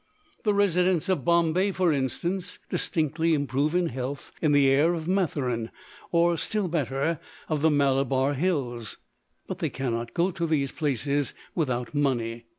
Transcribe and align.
The 0.45 0.53
residents 0.55 1.09
of 1.09 1.23
Bombay, 1.23 1.71
for 1.71 1.93
instance, 1.93 2.57
distinctly 2.71 3.35
improve 3.35 3.75
in 3.75 3.89
health 3.89 4.31
in 4.41 4.51
the 4.51 4.67
air 4.67 4.95
of 4.95 5.07
Matheran 5.07 5.69
or, 6.11 6.37
still 6.37 6.67
better, 6.67 7.19
of 7.47 7.61
the 7.61 7.69
Malabar 7.69 8.33
Hills; 8.33 8.97
but 9.45 9.59
they 9.59 9.69
cannot 9.69 10.15
go 10.15 10.31
to 10.31 10.47
these 10.47 10.71
places 10.71 11.35
without 11.53 11.93
money. 11.93 12.45